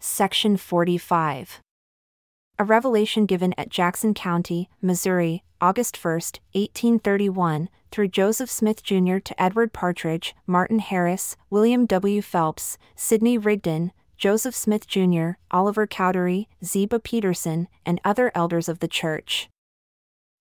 Section 0.00 0.56
45. 0.56 1.60
A 2.60 2.64
revelation 2.64 3.26
given 3.26 3.52
at 3.58 3.68
Jackson 3.68 4.14
County, 4.14 4.68
Missouri, 4.80 5.42
August 5.60 5.96
1, 5.96 6.12
1831, 6.52 7.68
through 7.90 8.08
Joseph 8.08 8.48
Smith 8.50 8.82
Jr. 8.84 9.18
to 9.18 9.42
Edward 9.42 9.72
Partridge, 9.72 10.36
Martin 10.46 10.78
Harris, 10.78 11.36
William 11.50 11.84
W. 11.86 12.22
Phelps, 12.22 12.78
Sidney 12.94 13.38
Rigdon, 13.38 13.90
Joseph 14.16 14.54
Smith 14.54 14.86
Jr., 14.86 15.30
Oliver 15.50 15.86
Cowdery, 15.86 16.48
Ziba 16.64 17.00
Peterson, 17.00 17.66
and 17.84 18.00
other 18.04 18.30
elders 18.36 18.68
of 18.68 18.78
the 18.78 18.88
church. 18.88 19.48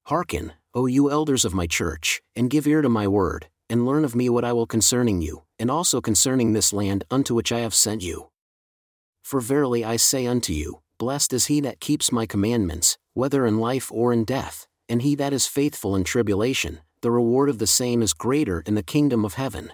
Hearken, 0.05 0.53
O 0.75 0.85
you 0.85 1.09
elders 1.09 1.45
of 1.45 1.55
my 1.55 1.65
church, 1.65 2.21
and 2.35 2.51
give 2.51 2.67
ear 2.67 2.83
to 2.83 2.89
my 2.89 3.07
word, 3.07 3.47
and 3.71 3.87
learn 3.87 4.05
of 4.05 4.15
me 4.15 4.29
what 4.29 4.45
I 4.45 4.53
will 4.53 4.67
concerning 4.67 5.21
you, 5.21 5.43
and 5.57 5.71
also 5.71 5.99
concerning 5.99 6.53
this 6.53 6.71
land 6.73 7.03
unto 7.09 7.33
which 7.33 7.51
I 7.51 7.59
have 7.59 7.73
sent 7.73 8.03
you. 8.03 8.29
For 9.27 9.41
verily 9.41 9.83
I 9.83 9.97
say 9.97 10.25
unto 10.25 10.53
you, 10.53 10.79
Blessed 10.97 11.33
is 11.33 11.47
he 11.47 11.59
that 11.59 11.81
keeps 11.81 12.13
my 12.13 12.25
commandments, 12.25 12.97
whether 13.13 13.45
in 13.45 13.59
life 13.59 13.91
or 13.91 14.13
in 14.13 14.23
death, 14.23 14.67
and 14.87 15.01
he 15.01 15.15
that 15.15 15.33
is 15.33 15.45
faithful 15.45 15.97
in 15.97 16.05
tribulation, 16.05 16.79
the 17.01 17.11
reward 17.11 17.49
of 17.49 17.57
the 17.57 17.67
same 17.67 18.01
is 18.01 18.13
greater 18.13 18.63
in 18.65 18.75
the 18.75 18.81
kingdom 18.81 19.25
of 19.25 19.33
heaven. 19.33 19.73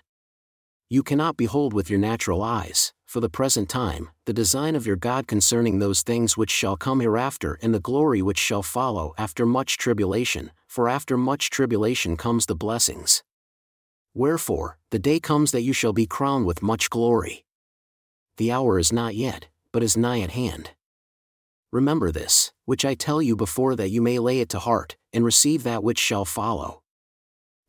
You 0.89 1.03
cannot 1.03 1.37
behold 1.37 1.71
with 1.71 1.87
your 1.87 1.99
natural 1.99 2.41
eyes, 2.41 2.93
for 3.05 3.19
the 3.19 3.29
present 3.29 3.69
time, 3.69 4.09
the 4.25 4.33
design 4.33 4.75
of 4.75 4.87
your 4.87 4.95
God 4.95 5.27
concerning 5.27 5.77
those 5.77 6.01
things 6.01 6.35
which 6.35 6.49
shall 6.49 6.75
come 6.75 6.99
hereafter 6.99 7.59
and 7.61 7.75
the 7.75 7.79
glory 7.79 8.23
which 8.23 8.39
shall 8.39 8.63
follow 8.63 9.13
after 9.19 9.45
much 9.45 9.77
tribulation, 9.77 10.49
for 10.65 10.89
after 10.89 11.15
much 11.15 11.51
tribulation 11.51 12.17
comes 12.17 12.47
the 12.47 12.55
blessings. 12.55 13.21
Wherefore, 14.15 14.79
the 14.89 14.97
day 14.97 15.19
comes 15.19 15.51
that 15.51 15.61
you 15.61 15.73
shall 15.73 15.93
be 15.93 16.07
crowned 16.07 16.47
with 16.47 16.63
much 16.63 16.89
glory. 16.89 17.45
The 18.37 18.51
hour 18.51 18.79
is 18.79 18.91
not 18.91 19.13
yet, 19.13 19.45
but 19.73 19.83
is 19.83 19.97
nigh 19.97 20.21
at 20.21 20.31
hand. 20.31 20.71
Remember 21.73 22.11
this, 22.11 22.53
which 22.63 22.85
I 22.85 22.93
tell 22.93 23.21
you 23.21 23.35
before 23.35 23.75
that 23.75 23.89
you 23.89 24.01
may 24.01 24.19
lay 24.19 24.39
it 24.39 24.47
to 24.49 24.59
heart, 24.59 24.95
and 25.11 25.25
receive 25.25 25.63
that 25.63 25.83
which 25.83 25.99
shall 25.99 26.23
follow. 26.23 26.83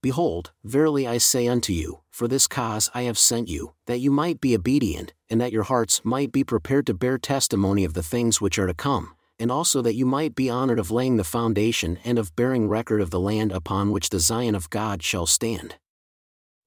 Behold, 0.02 0.52
verily 0.62 1.08
I 1.08 1.16
say 1.16 1.48
unto 1.48 1.72
you, 1.72 2.00
for 2.10 2.28
this 2.28 2.46
cause 2.46 2.90
I 2.92 3.04
have 3.04 3.18
sent 3.18 3.48
you, 3.48 3.72
that 3.86 4.00
you 4.00 4.10
might 4.10 4.38
be 4.38 4.54
obedient, 4.54 5.14
and 5.30 5.40
that 5.40 5.52
your 5.52 5.62
hearts 5.62 6.02
might 6.04 6.30
be 6.30 6.44
prepared 6.44 6.86
to 6.88 6.94
bear 6.94 7.16
testimony 7.16 7.84
of 7.84 7.94
the 7.94 8.02
things 8.02 8.38
which 8.38 8.58
are 8.58 8.66
to 8.66 8.74
come, 8.74 9.14
and 9.38 9.50
also 9.50 9.80
that 9.80 9.94
you 9.94 10.04
might 10.04 10.34
be 10.34 10.50
honored 10.50 10.78
of 10.78 10.90
laying 10.90 11.16
the 11.16 11.24
foundation 11.24 11.98
and 12.04 12.18
of 12.18 12.36
bearing 12.36 12.68
record 12.68 13.00
of 13.00 13.08
the 13.08 13.18
land 13.18 13.50
upon 13.50 13.90
which 13.90 14.10
the 14.10 14.20
Zion 14.20 14.54
of 14.54 14.68
God 14.68 15.02
shall 15.02 15.24
stand. 15.24 15.76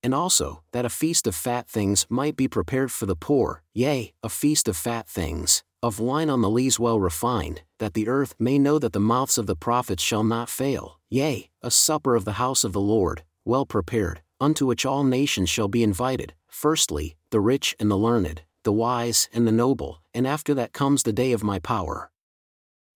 And 0.04 0.14
also, 0.14 0.64
that 0.72 0.86
a 0.86 0.90
feast 0.90 1.28
of 1.28 1.36
fat 1.36 1.68
things 1.68 2.06
might 2.10 2.36
be 2.36 2.48
prepared 2.48 2.92
for 2.92 3.06
the 3.06 3.16
poor, 3.16 3.64
yea, 3.74 4.14
a 4.24 4.30
feast 4.30 4.68
of 4.68 4.78
fat 4.78 5.08
things, 5.08 5.64
of 5.82 6.00
wine 6.00 6.30
on 6.30 6.42
the 6.42 6.50
lees 6.50 6.80
well 6.80 7.00
refined, 7.00 7.62
that 7.80 7.94
the 7.94 8.08
earth 8.08 8.36
may 8.40 8.58
know 8.58 8.80
that 8.80 8.94
the 8.94 9.00
mouths 9.00 9.38
of 9.38 9.48
the 9.48 9.56
prophets 9.56 10.04
shall 10.04 10.24
not 10.24 10.50
fail, 10.50 11.00
yea, 11.10 11.50
a 11.62 11.72
supper 11.72 12.16
of 12.16 12.26
the 12.26 12.34
house 12.34 12.64
of 12.64 12.74
the 12.74 12.82
Lord, 12.82 13.24
well 13.46 13.66
prepared, 13.66 14.22
unto 14.40 14.66
which 14.66 14.86
all 14.86 15.04
nations 15.04 15.50
shall 15.50 15.68
be 15.68 15.84
invited, 15.84 16.34
firstly, 16.48 17.16
the 17.32 17.40
rich 17.40 17.76
and 17.80 17.90
the 17.90 17.98
learned, 17.98 18.42
the 18.64 18.72
wise 18.72 19.30
and 19.34 19.48
the 19.48 19.52
noble, 19.52 20.02
and 20.14 20.28
after 20.28 20.54
that 20.54 20.74
comes 20.74 21.04
the 21.04 21.14
day 21.14 21.32
of 21.32 21.44
my 21.44 21.60
power. 21.60 22.12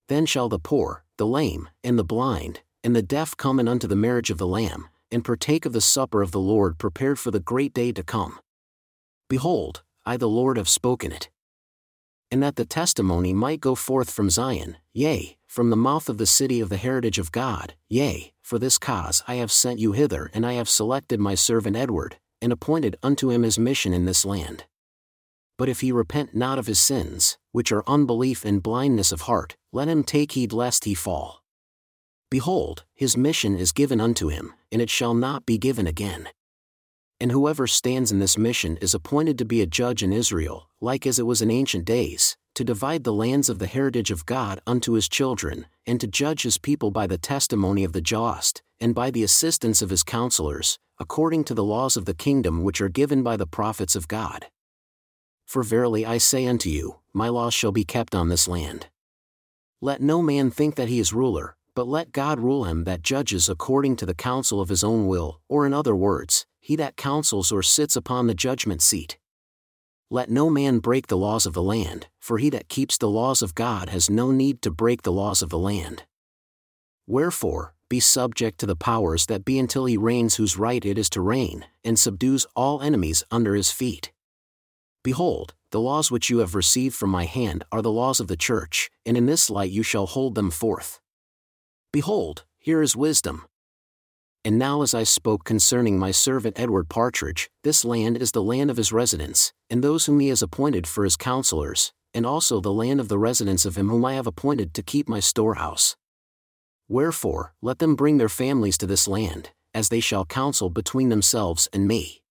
Then 0.07 0.25
shall 0.25 0.49
the 0.49 0.59
poor, 0.59 1.03
the 1.17 1.25
lame, 1.25 1.69
and 1.83 1.97
the 1.97 2.03
blind, 2.03 2.61
and 2.83 2.95
the 2.95 3.01
deaf 3.01 3.37
come 3.37 3.59
in 3.59 3.67
unto 3.67 3.87
the 3.87 3.95
marriage 3.95 4.29
of 4.29 4.37
the 4.37 4.47
Lamb, 4.47 4.87
and 5.11 5.25
partake 5.25 5.65
of 5.65 5.73
the 5.73 5.81
supper 5.81 6.21
of 6.21 6.31
the 6.31 6.39
Lord 6.39 6.77
prepared 6.77 7.19
for 7.19 7.31
the 7.31 7.39
great 7.39 7.73
day 7.73 7.91
to 7.91 8.03
come. 8.03 8.39
Behold, 9.29 9.83
I 10.05 10.17
the 10.17 10.29
Lord 10.29 10.57
have 10.57 10.69
spoken 10.69 11.11
it 11.11 11.29
and 12.31 12.41
that 12.41 12.55
the 12.55 12.65
testimony 12.65 13.33
might 13.33 13.59
go 13.59 13.75
forth 13.75 14.09
from 14.09 14.29
Zion, 14.29 14.77
yea, 14.93 15.37
from 15.45 15.69
the 15.69 15.75
mouth 15.75 16.07
of 16.07 16.17
the 16.17 16.25
city 16.25 16.61
of 16.61 16.69
the 16.69 16.77
heritage 16.77 17.19
of 17.19 17.31
God, 17.31 17.73
yea, 17.89 18.31
for 18.41 18.57
this 18.57 18.77
cause 18.77 19.21
I 19.27 19.35
have 19.35 19.51
sent 19.51 19.79
you 19.79 19.91
hither, 19.91 20.31
and 20.33 20.45
I 20.45 20.53
have 20.53 20.69
selected 20.69 21.19
my 21.19 21.35
servant 21.35 21.75
Edward, 21.75 22.15
and 22.41 22.53
appointed 22.53 22.95
unto 23.03 23.29
him 23.29 23.43
his 23.43 23.59
mission 23.59 23.93
in 23.93 24.05
this 24.05 24.23
land. 24.25 24.63
But 25.57 25.67
if 25.67 25.81
he 25.81 25.91
repent 25.91 26.33
not 26.33 26.57
of 26.57 26.67
his 26.67 26.79
sins, 26.79 27.37
which 27.51 27.71
are 27.71 27.83
unbelief 27.85 28.45
and 28.45 28.63
blindness 28.63 29.11
of 29.11 29.21
heart, 29.21 29.57
let 29.73 29.89
him 29.89 30.03
take 30.03 30.31
heed 30.31 30.53
lest 30.53 30.85
he 30.85 30.93
fall. 30.93 31.40
Behold, 32.31 32.85
his 32.95 33.15
mission 33.15 33.55
is 33.55 33.71
given 33.71 34.01
unto 34.01 34.29
him, 34.29 34.53
and 34.71 34.81
it 34.81 34.89
shall 34.89 35.13
not 35.13 35.45
be 35.45 35.59
given 35.59 35.85
again 35.85 36.29
and 37.21 37.31
whoever 37.31 37.67
stands 37.67 38.11
in 38.11 38.17
this 38.17 38.35
mission 38.35 38.77
is 38.77 38.95
appointed 38.95 39.37
to 39.37 39.45
be 39.45 39.61
a 39.61 39.67
judge 39.67 40.01
in 40.01 40.11
Israel, 40.11 40.67
like 40.81 41.05
as 41.05 41.19
it 41.19 41.25
was 41.27 41.39
in 41.39 41.51
ancient 41.51 41.85
days, 41.85 42.35
to 42.55 42.63
divide 42.63 43.03
the 43.03 43.13
lands 43.13 43.47
of 43.47 43.59
the 43.59 43.67
heritage 43.67 44.09
of 44.09 44.25
God 44.25 44.59
unto 44.65 44.93
his 44.93 45.07
children, 45.07 45.67
and 45.85 46.01
to 46.01 46.07
judge 46.07 46.41
his 46.41 46.57
people 46.57 46.89
by 46.89 47.05
the 47.05 47.19
testimony 47.19 47.83
of 47.83 47.93
the 47.93 48.01
just, 48.01 48.63
and 48.79 48.95
by 48.95 49.11
the 49.11 49.21
assistance 49.21 49.83
of 49.83 49.91
his 49.91 50.01
counselors, 50.01 50.79
according 50.97 51.43
to 51.43 51.53
the 51.53 51.63
laws 51.63 51.95
of 51.95 52.05
the 52.05 52.15
kingdom 52.15 52.63
which 52.63 52.81
are 52.81 52.89
given 52.89 53.21
by 53.21 53.37
the 53.37 53.45
prophets 53.45 53.95
of 53.95 54.07
God. 54.07 54.47
For 55.45 55.61
verily 55.61 56.03
I 56.03 56.17
say 56.17 56.47
unto 56.47 56.69
you, 56.69 57.01
my 57.13 57.29
laws 57.29 57.53
shall 57.53 57.71
be 57.71 57.83
kept 57.83 58.15
on 58.15 58.29
this 58.29 58.47
land. 58.47 58.87
Let 59.79 60.01
no 60.01 60.23
man 60.23 60.49
think 60.49 60.73
that 60.73 60.89
he 60.89 60.97
is 60.97 61.13
ruler, 61.13 61.55
but 61.75 61.87
let 61.87 62.11
God 62.11 62.39
rule 62.39 62.65
him 62.65 62.83
that 62.83 63.01
judges 63.01 63.47
according 63.47 63.95
to 63.97 64.05
the 64.05 64.13
counsel 64.13 64.59
of 64.59 64.69
his 64.69 64.83
own 64.83 65.07
will, 65.07 65.39
or 65.47 65.65
in 65.65 65.73
other 65.73 65.95
words, 65.95 66.45
he 66.59 66.75
that 66.75 66.97
counsels 66.97 67.51
or 67.51 67.63
sits 67.63 67.95
upon 67.95 68.27
the 68.27 68.33
judgment 68.33 68.81
seat. 68.81 69.17
Let 70.09 70.29
no 70.29 70.49
man 70.49 70.79
break 70.79 71.07
the 71.07 71.17
laws 71.17 71.45
of 71.45 71.53
the 71.53 71.61
land, 71.63 72.07
for 72.19 72.37
he 72.37 72.49
that 72.49 72.67
keeps 72.67 72.97
the 72.97 73.09
laws 73.09 73.41
of 73.41 73.55
God 73.55 73.89
has 73.89 74.09
no 74.09 74.31
need 74.31 74.61
to 74.63 74.69
break 74.69 75.03
the 75.03 75.11
laws 75.11 75.41
of 75.41 75.49
the 75.49 75.57
land. 75.57 76.03
Wherefore, 77.07 77.73
be 77.87 77.99
subject 77.99 78.59
to 78.59 78.65
the 78.65 78.75
powers 78.75 79.25
that 79.27 79.45
be 79.45 79.57
until 79.57 79.85
he 79.85 79.97
reigns 79.97 80.35
whose 80.35 80.57
right 80.57 80.85
it 80.85 80.97
is 80.97 81.09
to 81.11 81.21
reign, 81.21 81.65
and 81.83 81.97
subdues 81.97 82.45
all 82.55 82.81
enemies 82.81 83.23
under 83.31 83.55
his 83.55 83.71
feet. 83.71 84.11
Behold, 85.03 85.53
the 85.71 85.79
laws 85.79 86.11
which 86.11 86.29
you 86.29 86.39
have 86.39 86.55
received 86.55 86.95
from 86.95 87.09
my 87.09 87.25
hand 87.25 87.63
are 87.71 87.81
the 87.81 87.91
laws 87.91 88.19
of 88.19 88.27
the 88.27 88.37
church, 88.37 88.89
and 89.05 89.15
in 89.17 89.25
this 89.25 89.49
light 89.49 89.71
you 89.71 89.83
shall 89.83 90.05
hold 90.05 90.35
them 90.35 90.51
forth. 90.51 90.99
Behold, 91.93 92.45
here 92.57 92.81
is 92.81 92.95
wisdom, 92.95 93.45
and 94.43 94.57
now, 94.57 94.81
as 94.81 94.95
I 94.95 95.03
spoke 95.03 95.43
concerning 95.43 95.99
my 95.99 96.09
servant 96.09 96.59
Edward 96.59 96.89
Partridge, 96.89 97.49
this 97.63 97.85
land 97.85 98.17
is 98.17 98.31
the 98.31 98.41
land 98.41 98.71
of 98.71 98.77
his 98.77 98.91
residence, 98.91 99.53
and 99.69 99.83
those 99.83 100.05
whom 100.05 100.19
he 100.19 100.29
has 100.29 100.41
appointed 100.41 100.87
for 100.87 101.03
his 101.03 101.15
counselors, 101.15 101.93
and 102.13 102.25
also 102.25 102.59
the 102.59 102.73
land 102.73 102.99
of 102.99 103.07
the 103.07 103.19
residence 103.19 103.65
of 103.65 103.77
him 103.77 103.89
whom 103.89 104.03
I 104.03 104.13
have 104.13 104.25
appointed 104.25 104.73
to 104.73 104.81
keep 104.81 105.07
my 105.07 105.19
storehouse. 105.19 105.95
Wherefore, 106.87 107.53
let 107.61 107.77
them 107.77 107.95
bring 107.95 108.17
their 108.17 108.29
families 108.29 108.79
to 108.79 108.87
this 108.87 109.07
land, 109.07 109.51
as 109.73 109.89
they 109.89 109.99
shall 109.99 110.25
counsel 110.25 110.71
between 110.71 111.09
themselves 111.09 111.69
and 111.71 111.87
me. 111.87 112.23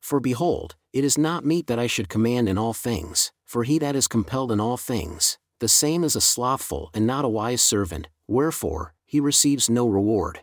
For 0.00 0.18
behold, 0.18 0.74
it 0.92 1.04
is 1.04 1.16
not 1.16 1.44
meet 1.44 1.68
that 1.68 1.78
I 1.78 1.86
should 1.86 2.08
command 2.08 2.48
in 2.48 2.58
all 2.58 2.74
things, 2.74 3.30
for 3.46 3.62
he 3.62 3.78
that 3.78 3.94
is 3.94 4.08
compelled 4.08 4.50
in 4.50 4.58
all 4.58 4.76
things, 4.76 5.38
the 5.60 5.68
same 5.68 6.02
is 6.02 6.16
a 6.16 6.20
slothful 6.20 6.90
and 6.92 7.06
not 7.06 7.24
a 7.24 7.28
wise 7.28 7.62
servant, 7.62 8.08
wherefore, 8.30 8.94
he 9.04 9.20
receives 9.20 9.68
no 9.68 9.86
reward. 9.86 10.40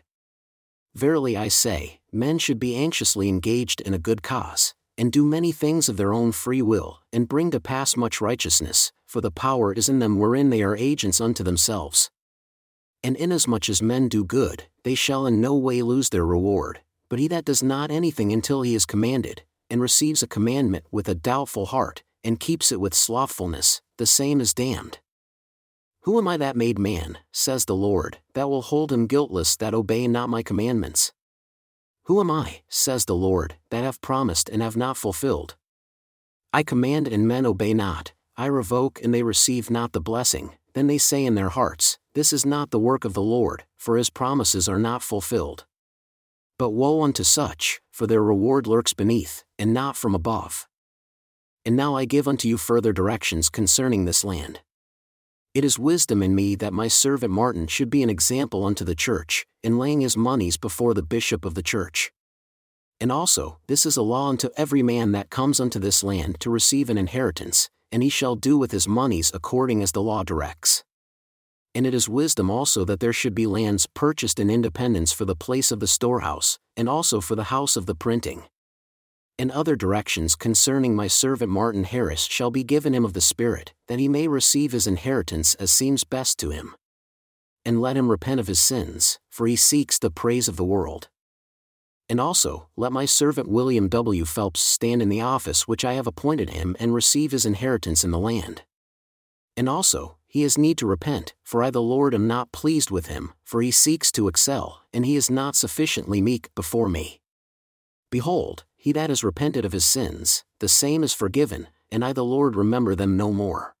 Verily 0.94 1.36
I 1.36 1.48
say, 1.48 2.00
men 2.12 2.38
should 2.38 2.60
be 2.60 2.76
anxiously 2.76 3.28
engaged 3.28 3.80
in 3.80 3.94
a 3.94 3.98
good 3.98 4.22
cause, 4.22 4.74
and 4.98 5.10
do 5.10 5.24
many 5.24 5.52
things 5.52 5.88
of 5.88 5.96
their 5.96 6.12
own 6.12 6.32
free 6.32 6.60
will, 6.60 7.00
and 7.12 7.28
bring 7.28 7.50
to 7.50 7.60
pass 7.60 7.96
much 7.96 8.20
righteousness, 8.20 8.92
for 9.06 9.20
the 9.20 9.30
power 9.30 9.72
is 9.72 9.88
in 9.88 10.00
them 10.00 10.18
wherein 10.18 10.50
they 10.50 10.62
are 10.62 10.76
agents 10.76 11.20
unto 11.20 11.42
themselves. 11.42 12.10
And 13.02 13.16
inasmuch 13.16 13.68
as 13.68 13.80
men 13.80 14.08
do 14.08 14.24
good, 14.24 14.64
they 14.82 14.94
shall 14.94 15.26
in 15.26 15.40
no 15.40 15.54
way 15.54 15.82
lose 15.82 16.10
their 16.10 16.26
reward, 16.26 16.80
but 17.08 17.18
he 17.18 17.28
that 17.28 17.44
does 17.44 17.62
not 17.62 17.90
anything 17.90 18.32
until 18.32 18.62
he 18.62 18.74
is 18.74 18.84
commanded, 18.84 19.42
and 19.70 19.80
receives 19.80 20.22
a 20.22 20.26
commandment 20.26 20.84
with 20.90 21.08
a 21.08 21.14
doubtful 21.14 21.66
heart, 21.66 22.02
and 22.24 22.40
keeps 22.40 22.70
it 22.70 22.80
with 22.80 22.92
slothfulness, 22.92 23.80
the 23.96 24.06
same 24.06 24.40
is 24.40 24.52
damned. 24.52 24.98
Who 26.08 26.16
am 26.16 26.26
I 26.26 26.38
that 26.38 26.56
made 26.56 26.78
man, 26.78 27.18
says 27.32 27.66
the 27.66 27.76
Lord, 27.76 28.16
that 28.32 28.48
will 28.48 28.62
hold 28.62 28.90
him 28.90 29.06
guiltless 29.06 29.56
that 29.56 29.74
obey 29.74 30.08
not 30.08 30.30
my 30.30 30.42
commandments? 30.42 31.12
Who 32.04 32.18
am 32.18 32.30
I, 32.30 32.62
says 32.66 33.04
the 33.04 33.14
Lord, 33.14 33.56
that 33.68 33.84
have 33.84 34.00
promised 34.00 34.48
and 34.48 34.62
have 34.62 34.74
not 34.74 34.96
fulfilled? 34.96 35.56
I 36.50 36.62
command 36.62 37.08
and 37.08 37.28
men 37.28 37.44
obey 37.44 37.74
not, 37.74 38.14
I 38.38 38.46
revoke 38.46 39.02
and 39.04 39.12
they 39.12 39.22
receive 39.22 39.70
not 39.70 39.92
the 39.92 40.00
blessing, 40.00 40.54
then 40.72 40.86
they 40.86 40.96
say 40.96 41.26
in 41.26 41.34
their 41.34 41.50
hearts, 41.50 41.98
This 42.14 42.32
is 42.32 42.46
not 42.46 42.70
the 42.70 42.78
work 42.78 43.04
of 43.04 43.12
the 43.12 43.20
Lord, 43.20 43.64
for 43.76 43.98
his 43.98 44.08
promises 44.08 44.66
are 44.66 44.78
not 44.78 45.02
fulfilled. 45.02 45.66
But 46.58 46.70
woe 46.70 47.02
unto 47.02 47.22
such, 47.22 47.82
for 47.92 48.06
their 48.06 48.22
reward 48.22 48.66
lurks 48.66 48.94
beneath, 48.94 49.44
and 49.58 49.74
not 49.74 49.94
from 49.94 50.14
above. 50.14 50.68
And 51.66 51.76
now 51.76 51.96
I 51.96 52.06
give 52.06 52.26
unto 52.26 52.48
you 52.48 52.56
further 52.56 52.94
directions 52.94 53.50
concerning 53.50 54.06
this 54.06 54.24
land. 54.24 54.62
It 55.58 55.64
is 55.64 55.76
wisdom 55.76 56.22
in 56.22 56.36
me 56.36 56.54
that 56.54 56.72
my 56.72 56.86
servant 56.86 57.32
Martin 57.32 57.66
should 57.66 57.90
be 57.90 58.04
an 58.04 58.08
example 58.08 58.64
unto 58.64 58.84
the 58.84 58.94
church, 58.94 59.44
in 59.60 59.76
laying 59.76 60.02
his 60.02 60.16
moneys 60.16 60.56
before 60.56 60.94
the 60.94 61.02
bishop 61.02 61.44
of 61.44 61.54
the 61.56 61.64
church. 61.64 62.12
And 63.00 63.10
also, 63.10 63.58
this 63.66 63.84
is 63.84 63.96
a 63.96 64.02
law 64.02 64.28
unto 64.28 64.50
every 64.56 64.84
man 64.84 65.10
that 65.10 65.30
comes 65.30 65.58
unto 65.58 65.80
this 65.80 66.04
land 66.04 66.38
to 66.42 66.48
receive 66.48 66.88
an 66.88 66.96
inheritance, 66.96 67.70
and 67.90 68.04
he 68.04 68.08
shall 68.08 68.36
do 68.36 68.56
with 68.56 68.70
his 68.70 68.86
monies 68.86 69.32
according 69.34 69.82
as 69.82 69.90
the 69.90 70.00
law 70.00 70.22
directs. 70.22 70.84
And 71.74 71.88
it 71.88 71.92
is 71.92 72.08
wisdom 72.08 72.50
also 72.50 72.84
that 72.84 73.00
there 73.00 73.12
should 73.12 73.34
be 73.34 73.48
lands 73.48 73.88
purchased 73.92 74.38
in 74.38 74.50
independence 74.50 75.10
for 75.10 75.24
the 75.24 75.34
place 75.34 75.72
of 75.72 75.80
the 75.80 75.88
storehouse, 75.88 76.60
and 76.76 76.88
also 76.88 77.20
for 77.20 77.34
the 77.34 77.50
house 77.50 77.76
of 77.76 77.86
the 77.86 77.96
printing. 77.96 78.44
And 79.38 79.52
other 79.52 79.76
directions 79.76 80.34
concerning 80.34 80.96
my 80.96 81.06
servant 81.06 81.50
Martin 81.50 81.84
Harris 81.84 82.24
shall 82.24 82.50
be 82.50 82.64
given 82.64 82.94
him 82.94 83.04
of 83.04 83.12
the 83.12 83.20
Spirit, 83.20 83.72
that 83.86 84.00
he 84.00 84.08
may 84.08 84.26
receive 84.26 84.72
his 84.72 84.86
inheritance 84.86 85.54
as 85.54 85.70
seems 85.70 86.02
best 86.02 86.38
to 86.40 86.50
him. 86.50 86.74
And 87.64 87.80
let 87.80 87.96
him 87.96 88.10
repent 88.10 88.40
of 88.40 88.48
his 88.48 88.60
sins, 88.60 89.20
for 89.30 89.46
he 89.46 89.54
seeks 89.54 89.98
the 89.98 90.10
praise 90.10 90.48
of 90.48 90.56
the 90.56 90.64
world. 90.64 91.08
And 92.08 92.20
also, 92.20 92.68
let 92.76 92.90
my 92.90 93.04
servant 93.04 93.48
William 93.48 93.88
W. 93.88 94.24
Phelps 94.24 94.60
stand 94.60 95.02
in 95.02 95.08
the 95.08 95.20
office 95.20 95.68
which 95.68 95.84
I 95.84 95.92
have 95.92 96.06
appointed 96.06 96.50
him 96.50 96.74
and 96.80 96.94
receive 96.94 97.32
his 97.32 97.44
inheritance 97.44 98.02
in 98.02 98.10
the 98.10 98.18
land. 98.18 98.62
And 99.56 99.68
also, 99.68 100.16
he 100.26 100.42
has 100.42 100.58
need 100.58 100.78
to 100.78 100.86
repent, 100.86 101.34
for 101.42 101.62
I 101.62 101.70
the 101.70 101.82
Lord 101.82 102.14
am 102.14 102.26
not 102.26 102.52
pleased 102.52 102.90
with 102.90 103.06
him, 103.06 103.32
for 103.44 103.60
he 103.60 103.70
seeks 103.70 104.10
to 104.12 104.28
excel, 104.28 104.82
and 104.92 105.04
he 105.04 105.16
is 105.16 105.30
not 105.30 105.54
sufficiently 105.54 106.22
meek 106.22 106.54
before 106.54 106.88
me. 106.88 107.20
Behold, 108.10 108.64
he 108.78 108.92
that 108.92 109.10
is 109.10 109.24
repented 109.24 109.64
of 109.64 109.72
his 109.72 109.84
sins, 109.84 110.44
the 110.60 110.68
same 110.68 111.02
is 111.02 111.12
forgiven, 111.12 111.66
and 111.90 112.04
I 112.04 112.12
the 112.14 112.24
Lord 112.24 112.56
remember 112.56 112.94
them 112.94 113.16
no 113.16 113.32
more. 113.32 113.74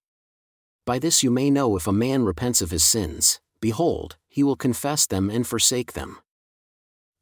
By 0.84 0.98
this 0.98 1.22
you 1.22 1.30
may 1.30 1.50
know 1.50 1.76
if 1.76 1.86
a 1.86 1.92
man 1.92 2.24
repents 2.24 2.60
of 2.60 2.72
his 2.72 2.84
sins, 2.84 3.40
behold, 3.60 4.16
he 4.28 4.42
will 4.42 4.56
confess 4.56 5.06
them 5.06 5.30
and 5.30 5.46
forsake 5.46 5.92
them. 5.92 6.18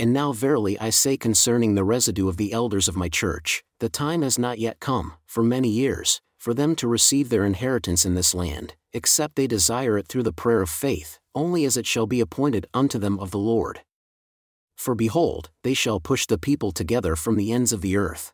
And 0.00 0.12
now 0.12 0.32
verily 0.32 0.78
I 0.78 0.90
say 0.90 1.16
concerning 1.16 1.74
the 1.74 1.84
residue 1.84 2.28
of 2.28 2.38
the 2.38 2.52
elders 2.52 2.88
of 2.88 2.96
my 2.96 3.08
church, 3.08 3.62
the 3.78 3.88
time 3.88 4.22
has 4.22 4.38
not 4.38 4.58
yet 4.58 4.80
come, 4.80 5.14
for 5.26 5.42
many 5.42 5.68
years, 5.68 6.20
for 6.38 6.54
them 6.54 6.76
to 6.76 6.88
receive 6.88 7.28
their 7.28 7.44
inheritance 7.44 8.04
in 8.04 8.14
this 8.14 8.34
land, 8.34 8.74
except 8.92 9.36
they 9.36 9.46
desire 9.46 9.98
it 9.98 10.06
through 10.06 10.22
the 10.22 10.32
prayer 10.32 10.62
of 10.62 10.70
faith, 10.70 11.18
only 11.34 11.64
as 11.64 11.76
it 11.76 11.86
shall 11.86 12.06
be 12.06 12.20
appointed 12.20 12.66
unto 12.72 12.98
them 12.98 13.18
of 13.18 13.30
the 13.30 13.38
Lord. 13.38 13.80
For 14.76 14.94
behold, 14.94 15.50
they 15.64 15.74
shall 15.74 15.98
push 15.98 16.26
the 16.26 16.38
people 16.38 16.70
together 16.70 17.16
from 17.16 17.36
the 17.36 17.52
ends 17.52 17.72
of 17.72 17.80
the 17.80 17.96
earth. 17.96 18.32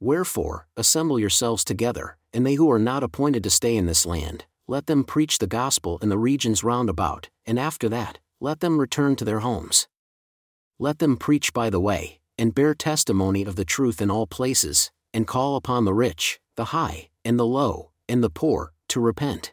Wherefore, 0.00 0.66
assemble 0.76 1.20
yourselves 1.20 1.64
together, 1.64 2.16
and 2.32 2.46
they 2.46 2.54
who 2.54 2.70
are 2.70 2.78
not 2.78 3.02
appointed 3.02 3.44
to 3.44 3.50
stay 3.50 3.76
in 3.76 3.86
this 3.86 4.06
land, 4.06 4.46
let 4.66 4.86
them 4.86 5.04
preach 5.04 5.38
the 5.38 5.46
gospel 5.46 5.98
in 6.00 6.08
the 6.08 6.18
regions 6.18 6.64
round 6.64 6.88
about, 6.88 7.28
and 7.44 7.58
after 7.58 7.88
that, 7.90 8.18
let 8.40 8.60
them 8.60 8.80
return 8.80 9.16
to 9.16 9.24
their 9.24 9.40
homes 9.40 9.86
let 10.80 10.98
them 10.98 11.18
preach 11.18 11.52
by 11.52 11.68
the 11.68 11.78
way, 11.78 12.20
and 12.38 12.54
bear 12.54 12.74
testimony 12.74 13.44
of 13.44 13.54
the 13.54 13.66
truth 13.66 14.00
in 14.00 14.10
all 14.10 14.26
places, 14.26 14.90
and 15.12 15.26
call 15.26 15.56
upon 15.56 15.84
the 15.84 15.92
rich, 15.92 16.40
the 16.56 16.66
high, 16.66 17.10
and 17.22 17.38
the 17.38 17.46
low, 17.46 17.90
and 18.08 18.24
the 18.24 18.30
poor, 18.30 18.72
to 18.88 18.98
repent. 18.98 19.52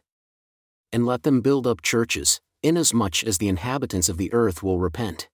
And 0.94 1.06
let 1.06 1.24
them 1.24 1.42
build 1.42 1.68
up 1.68 1.82
churches, 1.82 2.40
inasmuch 2.64 3.26
as 3.26 3.40
the 3.40 3.50
inhabitants 3.50 4.08
of 4.08 4.16
the 4.16 4.32
earth 4.32 4.64
will 4.64 4.80
repent. 4.80 5.28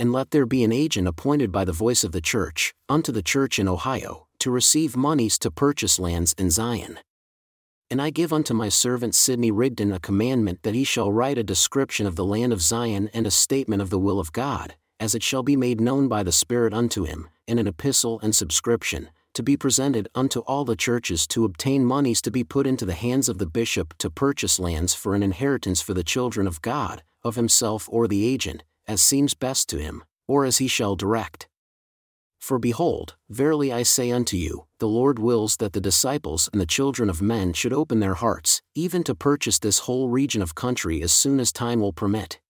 And 0.00 0.14
let 0.14 0.30
there 0.30 0.46
be 0.46 0.64
an 0.64 0.72
agent 0.72 1.06
appointed 1.06 1.52
by 1.52 1.66
the 1.66 1.72
voice 1.72 2.04
of 2.04 2.12
the 2.12 2.22
church, 2.22 2.72
unto 2.88 3.12
the 3.12 3.22
church 3.22 3.58
in 3.58 3.68
Ohio, 3.68 4.26
to 4.38 4.50
receive 4.50 4.96
monies 4.96 5.38
to 5.40 5.50
purchase 5.50 5.98
lands 5.98 6.34
in 6.38 6.48
Zion. 6.48 6.98
And 7.90 8.00
I 8.00 8.08
give 8.08 8.32
unto 8.32 8.54
my 8.54 8.70
servant 8.70 9.14
Sidney 9.14 9.50
Rigdon 9.50 9.92
a 9.92 10.00
commandment 10.00 10.62
that 10.62 10.74
he 10.74 10.84
shall 10.84 11.12
write 11.12 11.36
a 11.36 11.42
description 11.42 12.06
of 12.06 12.16
the 12.16 12.24
land 12.24 12.50
of 12.50 12.62
Zion 12.62 13.10
and 13.12 13.26
a 13.26 13.30
statement 13.30 13.82
of 13.82 13.90
the 13.90 13.98
will 13.98 14.18
of 14.18 14.32
God, 14.32 14.74
as 14.98 15.14
it 15.14 15.22
shall 15.22 15.42
be 15.42 15.54
made 15.54 15.82
known 15.82 16.08
by 16.08 16.22
the 16.22 16.32
Spirit 16.32 16.72
unto 16.72 17.04
him, 17.04 17.28
in 17.46 17.58
an 17.58 17.66
epistle 17.66 18.18
and 18.20 18.34
subscription, 18.34 19.10
to 19.34 19.42
be 19.42 19.54
presented 19.54 20.08
unto 20.14 20.40
all 20.40 20.64
the 20.64 20.76
churches 20.76 21.26
to 21.26 21.44
obtain 21.44 21.84
monies 21.84 22.22
to 22.22 22.30
be 22.30 22.42
put 22.42 22.66
into 22.66 22.86
the 22.86 22.94
hands 22.94 23.28
of 23.28 23.36
the 23.36 23.44
bishop 23.44 23.92
to 23.98 24.08
purchase 24.08 24.58
lands 24.58 24.94
for 24.94 25.14
an 25.14 25.22
inheritance 25.22 25.82
for 25.82 25.92
the 25.92 26.02
children 26.02 26.46
of 26.46 26.62
God, 26.62 27.02
of 27.22 27.36
himself 27.36 27.86
or 27.92 28.08
the 28.08 28.26
agent, 28.26 28.62
as 28.90 29.00
seems 29.00 29.34
best 29.34 29.68
to 29.68 29.78
him, 29.78 30.02
or 30.26 30.44
as 30.44 30.58
he 30.58 30.66
shall 30.66 30.96
direct. 30.96 31.46
For 32.40 32.58
behold, 32.58 33.14
verily 33.28 33.72
I 33.72 33.84
say 33.84 34.10
unto 34.10 34.36
you, 34.36 34.66
the 34.80 34.88
Lord 34.88 35.20
wills 35.20 35.58
that 35.58 35.74
the 35.74 35.80
disciples 35.80 36.48
and 36.52 36.60
the 36.60 36.66
children 36.66 37.08
of 37.08 37.22
men 37.22 37.52
should 37.52 37.72
open 37.72 38.00
their 38.00 38.14
hearts, 38.14 38.62
even 38.74 39.04
to 39.04 39.14
purchase 39.14 39.60
this 39.60 39.80
whole 39.80 40.08
region 40.08 40.42
of 40.42 40.56
country 40.56 41.02
as 41.02 41.12
soon 41.12 41.38
as 41.38 41.52
time 41.52 41.80
will 41.80 41.92
permit. 41.92 42.40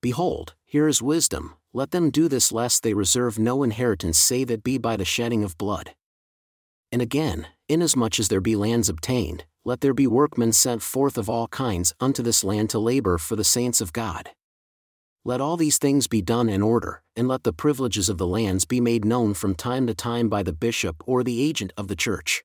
Behold, 0.00 0.54
here 0.64 0.88
is 0.88 1.02
wisdom, 1.02 1.54
let 1.74 1.90
them 1.90 2.08
do 2.08 2.28
this 2.28 2.50
lest 2.50 2.82
they 2.82 2.94
reserve 2.94 3.38
no 3.38 3.62
inheritance 3.62 4.18
save 4.18 4.50
it 4.50 4.64
be 4.64 4.78
by 4.78 4.96
the 4.96 5.04
shedding 5.04 5.44
of 5.44 5.58
blood. 5.58 5.94
And 6.90 7.02
again, 7.02 7.48
inasmuch 7.68 8.18
as 8.18 8.28
there 8.28 8.40
be 8.40 8.56
lands 8.56 8.88
obtained, 8.88 9.44
let 9.66 9.82
there 9.82 9.94
be 9.94 10.06
workmen 10.06 10.52
sent 10.52 10.80
forth 10.80 11.18
of 11.18 11.28
all 11.28 11.48
kinds 11.48 11.92
unto 12.00 12.22
this 12.22 12.42
land 12.42 12.70
to 12.70 12.78
labor 12.78 13.18
for 13.18 13.36
the 13.36 13.44
saints 13.44 13.82
of 13.82 13.92
God. 13.92 14.30
Let 15.24 15.40
all 15.40 15.56
these 15.56 15.78
things 15.78 16.08
be 16.08 16.20
done 16.20 16.48
in 16.48 16.62
order, 16.62 17.00
and 17.14 17.28
let 17.28 17.44
the 17.44 17.52
privileges 17.52 18.08
of 18.08 18.18
the 18.18 18.26
lands 18.26 18.64
be 18.64 18.80
made 18.80 19.04
known 19.04 19.34
from 19.34 19.54
time 19.54 19.86
to 19.86 19.94
time 19.94 20.28
by 20.28 20.42
the 20.42 20.52
bishop 20.52 20.96
or 21.06 21.22
the 21.22 21.40
agent 21.40 21.72
of 21.76 21.86
the 21.86 21.94
church. 21.94 22.42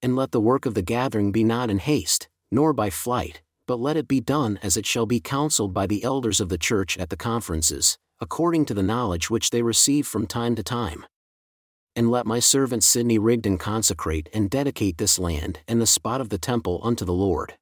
And 0.00 0.16
let 0.16 0.32
the 0.32 0.40
work 0.40 0.64
of 0.64 0.72
the 0.72 0.80
gathering 0.80 1.32
be 1.32 1.44
not 1.44 1.68
in 1.68 1.78
haste, 1.78 2.30
nor 2.50 2.72
by 2.72 2.88
flight, 2.88 3.42
but 3.66 3.78
let 3.78 3.98
it 3.98 4.08
be 4.08 4.20
done 4.20 4.58
as 4.62 4.78
it 4.78 4.86
shall 4.86 5.04
be 5.04 5.20
counseled 5.20 5.74
by 5.74 5.86
the 5.86 6.02
elders 6.02 6.40
of 6.40 6.48
the 6.48 6.56
church 6.56 6.96
at 6.96 7.10
the 7.10 7.16
conferences, 7.16 7.98
according 8.20 8.64
to 8.64 8.74
the 8.74 8.82
knowledge 8.82 9.28
which 9.28 9.50
they 9.50 9.60
receive 9.60 10.06
from 10.06 10.26
time 10.26 10.54
to 10.54 10.62
time. 10.62 11.04
And 11.94 12.10
let 12.10 12.24
my 12.24 12.38
servant 12.38 12.84
Sidney 12.84 13.18
Rigdon 13.18 13.58
consecrate 13.58 14.30
and 14.32 14.48
dedicate 14.48 14.96
this 14.96 15.18
land 15.18 15.60
and 15.68 15.78
the 15.78 15.86
spot 15.86 16.22
of 16.22 16.30
the 16.30 16.38
temple 16.38 16.80
unto 16.82 17.04
the 17.04 17.12
Lord. 17.12 17.58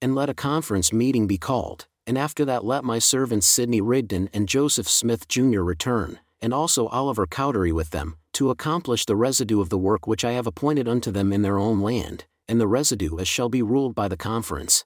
And 0.00 0.14
let 0.14 0.30
a 0.30 0.34
conference 0.34 0.90
meeting 0.90 1.26
be 1.26 1.36
called, 1.36 1.86
and 2.06 2.16
after 2.16 2.44
that 2.44 2.64
let 2.64 2.84
my 2.84 2.98
servants 2.98 3.46
Sidney 3.46 3.80
Rigdon 3.80 4.30
and 4.32 4.48
Joseph 4.48 4.88
Smith 4.88 5.28
Jr. 5.28 5.60
return, 5.60 6.20
and 6.40 6.54
also 6.54 6.86
Oliver 6.88 7.26
Cowdery 7.26 7.72
with 7.72 7.90
them, 7.90 8.16
to 8.34 8.50
accomplish 8.50 9.04
the 9.04 9.16
residue 9.16 9.60
of 9.60 9.70
the 9.70 9.78
work 9.78 10.06
which 10.06 10.24
I 10.24 10.32
have 10.32 10.46
appointed 10.46 10.88
unto 10.88 11.10
them 11.10 11.32
in 11.32 11.42
their 11.42 11.58
own 11.58 11.80
land, 11.80 12.26
and 12.46 12.60
the 12.60 12.68
residue 12.68 13.18
as 13.18 13.26
shall 13.26 13.48
be 13.48 13.62
ruled 13.62 13.94
by 13.94 14.08
the 14.08 14.16
conference 14.16 14.84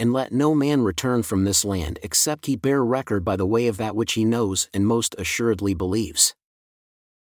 and 0.00 0.14
let 0.14 0.32
no 0.32 0.54
man 0.54 0.80
return 0.80 1.22
from 1.22 1.44
this 1.44 1.62
land 1.62 1.98
except 2.02 2.46
he 2.46 2.56
bear 2.56 2.82
record 2.82 3.22
by 3.22 3.36
the 3.36 3.46
way 3.46 3.66
of 3.66 3.76
that 3.76 3.94
which 3.94 4.14
he 4.14 4.24
knows 4.24 4.66
and 4.72 4.86
most 4.86 5.14
assuredly 5.18 5.74
believes. 5.74 6.34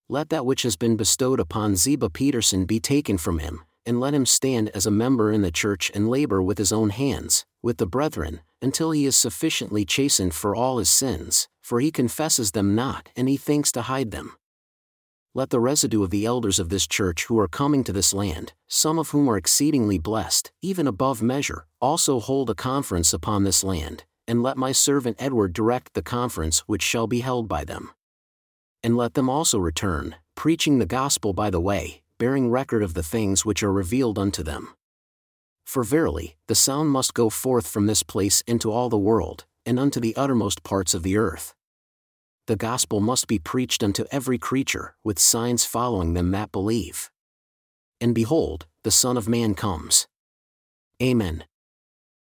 Let 0.07 0.30
that 0.30 0.45
which 0.45 0.62
has 0.62 0.75
been 0.75 0.95
bestowed 0.95 1.39
upon 1.39 1.75
Ziba 1.75 2.12
Peterson 2.12 2.65
be 2.65 2.80
taken 2.80 3.18
from 3.18 3.39
him, 3.39 3.63
and 3.83 4.00
let 4.00 4.13
him 4.13 4.27
stand 4.27 4.69
as 4.75 4.86
a 4.86 4.92
member 4.92 5.31
in 5.31 5.42
the 5.42 5.51
church 5.51 5.92
and 5.95 6.07
labor 6.07 6.39
with 6.39 6.59
his 6.59 6.71
own 6.71 6.92
hands, 6.92 7.47
with 7.68 7.78
the 7.78 7.86
brethren, 7.86 8.42
until 8.64 8.90
he 8.90 9.06
is 9.06 9.16
sufficiently 9.16 9.86
chastened 9.86 10.33
for 10.33 10.56
all 10.56 10.80
his 10.80 10.90
sins, 10.90 11.47
for 11.62 11.80
he 11.80 11.92
confesses 11.92 12.52
them 12.52 12.74
not 12.74 13.09
and 13.16 13.30
he 13.30 13.38
thinks 13.38 13.71
to 13.71 13.83
hide 13.83 14.09
them 14.09 14.31
let 15.38 15.52
the 15.52 15.59
residue 15.59 16.02
of 16.02 16.09
the 16.09 16.26
elders 16.26 16.57
of 16.57 16.69
this 16.69 16.88
church 16.88 17.26
who 17.26 17.38
are 17.38 17.47
coming 17.47 17.83
to 17.83 17.94
this 17.94 18.12
land, 18.12 18.54
some 18.68 18.97
of 18.97 19.12
whom 19.12 19.30
are 19.30 19.38
exceedingly 19.38 20.00
blessed, 20.00 20.52
even 20.64 20.88
above 20.88 21.21
measure, 21.21 21.68
also 21.80 22.19
hold 22.19 22.50
a 22.50 22.56
conference 22.56 23.14
upon 23.14 23.44
this 23.44 23.64
land, 23.64 24.04
and 24.28 24.42
let 24.42 24.57
my 24.57 24.71
servant 24.71 25.16
Edward 25.19 25.54
direct 25.54 25.94
the 25.94 26.02
conference 26.02 26.62
which 26.62 26.81
shall 26.81 27.06
be 27.06 27.19
held 27.19 27.47
by 27.47 27.64
them. 27.64 27.92
And 28.81 28.97
let 28.97 29.14
them 29.14 29.30
also 29.30 29.59
return, 29.59 30.16
preaching 30.33 30.80
the 30.80 30.88
gospel 30.88 31.33
by 31.33 31.52
the 31.52 31.62
way, 31.62 32.02
bearing 32.18 32.50
record 32.50 32.81
of 32.81 32.95
the 32.95 33.04
things 33.04 33.45
which 33.45 33.62
are 33.62 33.71
revealed 33.71 34.18
unto 34.18 34.42
them. 34.42 34.69
For 35.68 35.83
verily, 35.83 36.38
the 36.47 36.56
sound 36.56 36.90
must 36.90 37.14
go 37.14 37.30
forth 37.30 37.68
from 37.68 37.86
this 37.86 38.02
place 38.02 38.42
into 38.47 38.71
all 38.71 38.90
the 38.90 38.97
world, 38.97 39.45
and 39.66 39.78
unto 39.78 40.00
the 40.00 40.16
uttermost 40.16 40.64
parts 40.64 40.95
of 40.95 41.04
the 41.04 41.18
earth 41.18 41.54
the 42.47 42.56
gospel 42.56 43.02
must 43.02 43.28
be 43.28 43.40
preached 43.40 43.83
unto 43.83 44.06
every 44.09 44.38
creature, 44.38 44.95
with 45.04 45.19
signs 45.19 45.66
following 45.66 46.14
them 46.14 46.31
that 46.31 46.52
believe. 46.52 47.12
And 48.00 48.16
behold, 48.16 48.66
the 48.83 48.92
Son 48.92 49.18
of 49.18 49.28
Man 49.28 49.54
comes. 49.54 50.07
Amen. 51.04 51.44